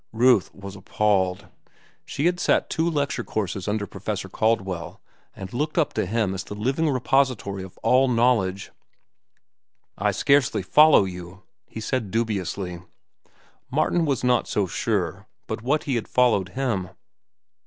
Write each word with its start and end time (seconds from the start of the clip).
Ruth 0.13 0.51
was 0.55 0.75
appalled. 0.75 1.47
She 2.05 2.25
had 2.25 2.39
sat 2.39 2.71
two 2.71 2.89
lecture 2.89 3.23
courses 3.23 3.67
under 3.67 3.85
Professor 3.85 4.29
Caldwell 4.29 4.99
and 5.35 5.53
looked 5.53 5.77
up 5.77 5.93
to 5.93 6.07
him 6.07 6.33
as 6.33 6.43
the 6.43 6.55
living 6.55 6.89
repository 6.89 7.61
of 7.61 7.77
all 7.83 8.07
knowledge. 8.07 8.71
"I 9.99 10.09
scarcely 10.09 10.63
follow 10.63 11.03
you," 11.05 11.43
he 11.67 11.79
said 11.79 12.09
dubiously. 12.09 12.81
Martin 13.69 14.03
was 14.07 14.23
not 14.23 14.47
so 14.47 14.65
sure 14.65 15.27
but 15.45 15.61
what 15.61 15.83
he 15.83 15.93
had 15.93 16.07
followed 16.07 16.49
him. 16.57 16.89